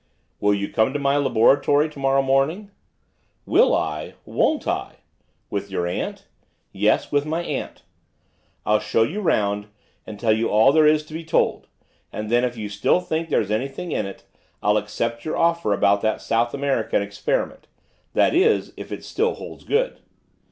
[0.39, 2.71] 'Will you come to my laboratory to morrow morning?'
[3.45, 4.15] 'Will I!
[4.25, 4.95] won't I!'
[5.51, 6.25] 'With your aunt?'
[6.71, 7.83] 'Yes, with my aunt.'
[8.65, 9.67] 'I'll show you round,
[10.07, 11.67] and tell you all there is to be told,
[12.11, 14.23] and then if you still think there's anything in it,
[14.63, 17.67] I'll accept your offer about that South American experiment,
[18.13, 19.99] that is, if it still holds good.